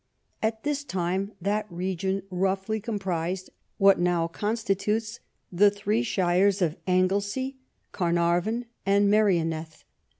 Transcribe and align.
At 0.41 0.63
this 0.63 0.83
time 0.83 1.33
that 1.39 1.71
region 1.71 2.23
roughly 2.31 2.79
comprised 2.79 3.51
what 3.77 3.99
now 3.99 4.27
constitutes 4.27 5.19
the 5.51 5.69
three 5.69 6.01
shires 6.01 6.59
of 6.59 6.75
Anglesea, 6.87 7.55
Carnarvon, 7.91 8.65
and 8.83 9.11
Merioneth. 9.11 9.83